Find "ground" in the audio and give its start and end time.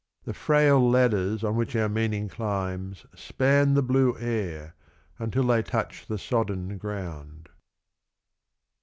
6.79-7.49